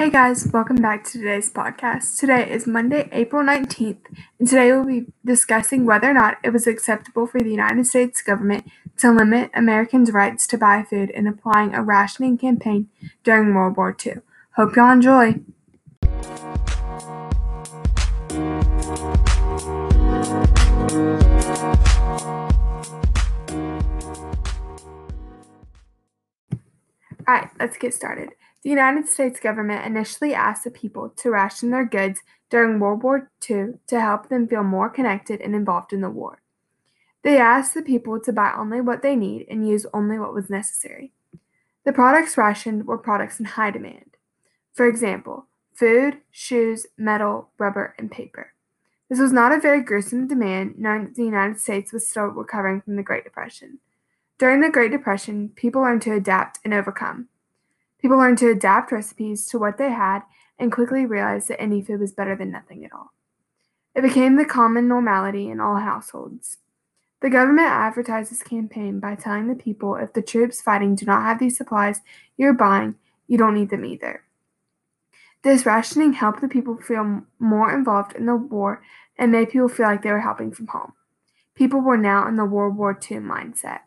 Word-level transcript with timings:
Hey 0.00 0.08
guys, 0.08 0.48
welcome 0.50 0.76
back 0.76 1.04
to 1.04 1.18
today's 1.18 1.52
podcast. 1.52 2.18
Today 2.18 2.50
is 2.50 2.66
Monday, 2.66 3.10
April 3.12 3.44
19th, 3.44 3.98
and 4.38 4.48
today 4.48 4.72
we'll 4.72 4.86
be 4.86 5.12
discussing 5.26 5.84
whether 5.84 6.08
or 6.08 6.14
not 6.14 6.38
it 6.42 6.54
was 6.54 6.66
acceptable 6.66 7.26
for 7.26 7.38
the 7.38 7.50
United 7.50 7.86
States 7.86 8.22
government 8.22 8.64
to 8.96 9.12
limit 9.12 9.50
Americans' 9.52 10.10
rights 10.10 10.46
to 10.46 10.56
buy 10.56 10.82
food 10.88 11.10
and 11.10 11.28
applying 11.28 11.74
a 11.74 11.82
rationing 11.82 12.38
campaign 12.38 12.88
during 13.24 13.52
World 13.52 13.76
War 13.76 13.94
II. 14.06 14.22
Hope 14.56 14.74
y'all 14.74 14.90
enjoy. 14.90 15.34
Alright, 27.30 27.50
let's 27.60 27.76
get 27.76 27.94
started. 27.94 28.30
The 28.64 28.70
United 28.70 29.08
States 29.08 29.38
government 29.38 29.86
initially 29.86 30.34
asked 30.34 30.64
the 30.64 30.70
people 30.72 31.10
to 31.10 31.30
ration 31.30 31.70
their 31.70 31.84
goods 31.84 32.18
during 32.50 32.80
World 32.80 33.04
War 33.04 33.30
II 33.48 33.74
to 33.86 34.00
help 34.00 34.28
them 34.28 34.48
feel 34.48 34.64
more 34.64 34.90
connected 34.90 35.40
and 35.40 35.54
involved 35.54 35.92
in 35.92 36.00
the 36.00 36.10
war. 36.10 36.42
They 37.22 37.38
asked 37.38 37.72
the 37.74 37.82
people 37.82 38.18
to 38.18 38.32
buy 38.32 38.52
only 38.52 38.80
what 38.80 39.02
they 39.02 39.14
need 39.14 39.46
and 39.48 39.68
use 39.68 39.86
only 39.94 40.18
what 40.18 40.34
was 40.34 40.50
necessary. 40.50 41.12
The 41.84 41.92
products 41.92 42.36
rationed 42.36 42.88
were 42.88 42.98
products 42.98 43.38
in 43.38 43.44
high 43.44 43.70
demand. 43.70 44.16
For 44.72 44.88
example, 44.88 45.46
food, 45.72 46.18
shoes, 46.32 46.84
metal, 46.98 47.50
rubber, 47.58 47.94
and 47.96 48.10
paper. 48.10 48.54
This 49.08 49.20
was 49.20 49.32
not 49.32 49.52
a 49.52 49.60
very 49.60 49.82
gruesome 49.84 50.26
demand, 50.26 50.80
knowing 50.80 51.04
that 51.04 51.14
the 51.14 51.26
United 51.26 51.60
States 51.60 51.92
was 51.92 52.08
still 52.08 52.24
recovering 52.24 52.80
from 52.80 52.96
the 52.96 53.04
Great 53.04 53.22
Depression. 53.22 53.78
During 54.40 54.60
the 54.60 54.70
Great 54.70 54.90
Depression, 54.90 55.50
people 55.54 55.82
learned 55.82 56.00
to 56.00 56.14
adapt 56.14 56.60
and 56.64 56.72
overcome. 56.72 57.28
People 58.00 58.16
learned 58.16 58.38
to 58.38 58.50
adapt 58.50 58.90
recipes 58.90 59.46
to 59.48 59.58
what 59.58 59.76
they 59.76 59.90
had 59.90 60.20
and 60.58 60.72
quickly 60.72 61.04
realized 61.04 61.48
that 61.48 61.60
any 61.60 61.82
food 61.82 62.00
was 62.00 62.14
better 62.14 62.34
than 62.34 62.50
nothing 62.50 62.82
at 62.82 62.92
all. 62.94 63.12
It 63.94 64.00
became 64.00 64.36
the 64.36 64.46
common 64.46 64.88
normality 64.88 65.50
in 65.50 65.60
all 65.60 65.76
households. 65.76 66.56
The 67.20 67.28
government 67.28 67.68
advertised 67.68 68.30
this 68.30 68.42
campaign 68.42 68.98
by 68.98 69.14
telling 69.14 69.46
the 69.46 69.54
people 69.54 69.96
if 69.96 70.14
the 70.14 70.22
troops 70.22 70.62
fighting 70.62 70.94
do 70.94 71.04
not 71.04 71.22
have 71.22 71.38
these 71.38 71.58
supplies 71.58 72.00
you're 72.38 72.54
buying, 72.54 72.94
you 73.26 73.36
don't 73.36 73.56
need 73.56 73.68
them 73.68 73.84
either. 73.84 74.22
This 75.42 75.66
rationing 75.66 76.14
helped 76.14 76.40
the 76.40 76.48
people 76.48 76.78
feel 76.78 77.24
more 77.38 77.76
involved 77.76 78.16
in 78.16 78.24
the 78.24 78.36
war 78.36 78.82
and 79.18 79.30
made 79.30 79.50
people 79.50 79.68
feel 79.68 79.84
like 79.84 80.00
they 80.00 80.12
were 80.12 80.20
helping 80.20 80.50
from 80.50 80.68
home. 80.68 80.94
People 81.54 81.82
were 81.82 81.98
now 81.98 82.26
in 82.26 82.36
the 82.36 82.46
World 82.46 82.78
War 82.78 82.92
II 82.92 83.18
mindset. 83.18 83.80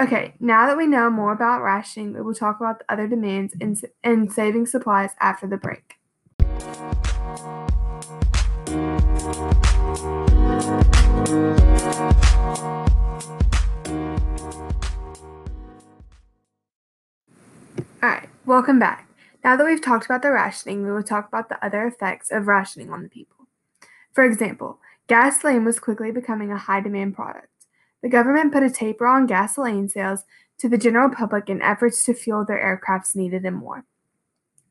Okay, 0.00 0.34
now 0.40 0.66
that 0.66 0.76
we 0.76 0.86
know 0.86 1.08
more 1.08 1.32
about 1.32 1.62
rationing, 1.62 2.12
we 2.12 2.20
will 2.20 2.34
talk 2.34 2.60
about 2.60 2.80
the 2.80 2.92
other 2.92 3.08
demands 3.08 3.54
and, 3.58 3.80
in 4.04 4.28
saving 4.28 4.66
supplies 4.66 5.12
after 5.20 5.46
the 5.46 5.56
break. 5.56 5.94
Alright, 18.02 18.28
welcome 18.44 18.78
back. 18.78 19.08
Now 19.42 19.56
that 19.56 19.64
we've 19.64 19.82
talked 19.82 20.04
about 20.04 20.20
the 20.20 20.30
rationing, 20.30 20.84
we 20.84 20.92
will 20.92 21.02
talk 21.02 21.26
about 21.26 21.48
the 21.48 21.64
other 21.64 21.86
effects 21.86 22.30
of 22.30 22.46
rationing 22.46 22.90
on 22.90 23.02
the 23.02 23.08
people. 23.08 23.46
For 24.12 24.24
example, 24.24 24.78
gasoline 25.06 25.64
was 25.64 25.78
quickly 25.78 26.10
becoming 26.10 26.52
a 26.52 26.58
high 26.58 26.80
demand 26.80 27.14
product. 27.14 27.46
The 28.02 28.08
government 28.08 28.52
put 28.52 28.62
a 28.62 28.70
taper 28.70 29.06
on 29.06 29.26
gasoline 29.26 29.88
sales 29.88 30.24
to 30.58 30.68
the 30.68 30.78
general 30.78 31.10
public 31.10 31.48
in 31.48 31.62
efforts 31.62 32.04
to 32.04 32.14
fuel 32.14 32.44
their 32.44 32.58
aircrafts 32.58 33.16
needed 33.16 33.44
and 33.44 33.56
more. 33.56 33.84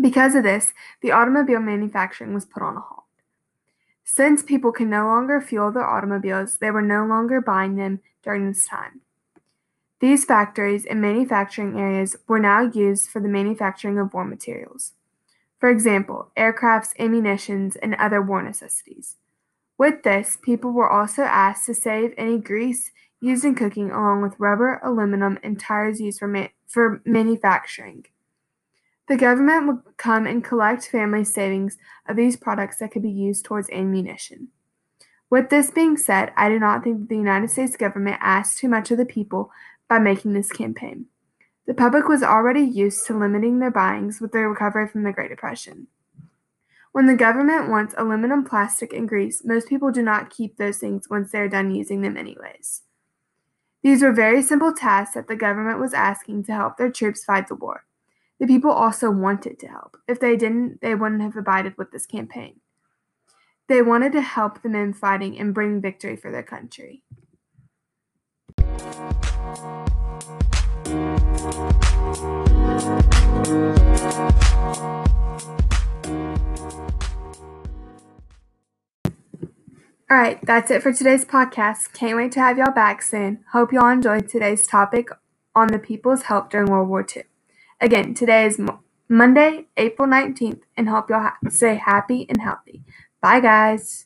Because 0.00 0.34
of 0.34 0.42
this, 0.42 0.72
the 1.00 1.12
automobile 1.12 1.60
manufacturing 1.60 2.34
was 2.34 2.44
put 2.44 2.62
on 2.62 2.76
a 2.76 2.80
halt. 2.80 3.04
Since 4.04 4.42
people 4.42 4.72
could 4.72 4.88
no 4.88 5.06
longer 5.06 5.40
fuel 5.40 5.70
their 5.70 5.88
automobiles, 5.88 6.56
they 6.56 6.70
were 6.70 6.82
no 6.82 7.04
longer 7.04 7.40
buying 7.40 7.76
them 7.76 8.00
during 8.22 8.46
this 8.46 8.66
time. 8.66 9.00
These 10.00 10.24
factories 10.24 10.84
and 10.84 11.00
manufacturing 11.00 11.78
areas 11.78 12.16
were 12.26 12.40
now 12.40 12.62
used 12.62 13.08
for 13.08 13.20
the 13.20 13.28
manufacturing 13.28 13.98
of 13.98 14.12
war 14.12 14.24
materials. 14.24 14.92
For 15.60 15.70
example, 15.70 16.32
aircrafts, 16.36 16.90
ammunitions, 16.98 17.76
and 17.76 17.94
other 17.94 18.20
war 18.20 18.42
necessities. 18.42 19.16
With 19.78 20.02
this, 20.02 20.38
people 20.42 20.72
were 20.72 20.90
also 20.90 21.22
asked 21.22 21.66
to 21.66 21.74
save 21.74 22.14
any 22.18 22.38
grease 22.38 22.90
used 23.22 23.44
in 23.44 23.54
cooking, 23.54 23.90
along 23.90 24.20
with 24.20 24.34
rubber, 24.38 24.80
aluminum, 24.82 25.38
and 25.42 25.58
tires 25.58 26.00
used 26.00 26.18
for, 26.18 26.26
ma- 26.26 26.48
for 26.66 27.00
manufacturing. 27.06 28.04
The 29.08 29.16
government 29.16 29.66
would 29.66 29.96
come 29.96 30.26
and 30.26 30.44
collect 30.44 30.88
family 30.88 31.24
savings 31.24 31.78
of 32.08 32.16
these 32.16 32.36
products 32.36 32.78
that 32.78 32.90
could 32.90 33.02
be 33.02 33.10
used 33.10 33.44
towards 33.44 33.70
ammunition. 33.70 34.48
With 35.30 35.50
this 35.50 35.70
being 35.70 35.96
said, 35.96 36.32
I 36.36 36.48
do 36.48 36.58
not 36.58 36.82
think 36.82 36.98
that 36.98 37.08
the 37.08 37.16
United 37.16 37.50
States 37.50 37.76
government 37.76 38.18
asked 38.20 38.58
too 38.58 38.68
much 38.68 38.90
of 38.90 38.98
the 38.98 39.06
people 39.06 39.50
by 39.88 39.98
making 39.98 40.32
this 40.32 40.50
campaign. 40.50 41.06
The 41.66 41.74
public 41.74 42.08
was 42.08 42.24
already 42.24 42.62
used 42.62 43.06
to 43.06 43.16
limiting 43.16 43.60
their 43.60 43.70
buyings 43.70 44.20
with 44.20 44.32
their 44.32 44.48
recovery 44.48 44.88
from 44.88 45.04
the 45.04 45.12
Great 45.12 45.30
Depression. 45.30 45.86
When 46.90 47.06
the 47.06 47.14
government 47.14 47.70
wants 47.70 47.94
aluminum, 47.96 48.44
plastic, 48.44 48.92
and 48.92 49.08
grease, 49.08 49.44
most 49.44 49.68
people 49.68 49.92
do 49.92 50.02
not 50.02 50.28
keep 50.28 50.56
those 50.56 50.78
things 50.78 51.08
once 51.08 51.30
they 51.30 51.38
are 51.38 51.48
done 51.48 51.74
using 51.74 52.02
them, 52.02 52.16
anyways. 52.16 52.82
These 53.82 54.02
were 54.02 54.12
very 54.12 54.42
simple 54.42 54.72
tasks 54.72 55.14
that 55.14 55.26
the 55.26 55.34
government 55.34 55.80
was 55.80 55.92
asking 55.92 56.44
to 56.44 56.54
help 56.54 56.76
their 56.76 56.90
troops 56.90 57.24
fight 57.24 57.48
the 57.48 57.56
war. 57.56 57.84
The 58.38 58.46
people 58.46 58.70
also 58.70 59.10
wanted 59.10 59.58
to 59.58 59.66
help. 59.66 59.96
If 60.06 60.20
they 60.20 60.36
didn't, 60.36 60.80
they 60.80 60.94
wouldn't 60.94 61.22
have 61.22 61.36
abided 61.36 61.76
with 61.76 61.90
this 61.90 62.06
campaign. 62.06 62.60
They 63.68 63.82
wanted 63.82 64.12
to 64.12 64.20
help 64.20 64.62
the 64.62 64.68
men 64.68 64.92
fighting 64.92 65.36
and 65.36 65.52
bring 65.52 65.80
victory 65.80 66.14
for 66.14 66.30
their 66.30 66.44
country. 66.44 67.02
All 80.12 80.18
right, 80.18 80.38
that's 80.44 80.70
it 80.70 80.82
for 80.82 80.92
today's 80.92 81.24
podcast. 81.24 81.94
Can't 81.94 82.18
wait 82.18 82.32
to 82.32 82.40
have 82.40 82.58
y'all 82.58 82.70
back 82.70 83.00
soon. 83.00 83.42
Hope 83.52 83.72
y'all 83.72 83.88
enjoyed 83.88 84.28
today's 84.28 84.66
topic 84.66 85.08
on 85.54 85.68
the 85.68 85.78
people's 85.78 86.24
help 86.24 86.50
during 86.50 86.70
World 86.70 86.90
War 86.90 87.06
II. 87.16 87.22
Again, 87.80 88.12
today 88.12 88.44
is 88.44 88.60
Monday, 89.08 89.68
April 89.78 90.06
19th, 90.06 90.60
and 90.76 90.90
hope 90.90 91.08
y'all 91.08 91.20
ha- 91.20 91.38
stay 91.48 91.76
happy 91.76 92.26
and 92.28 92.42
healthy. 92.42 92.82
Bye, 93.22 93.40
guys. 93.40 94.04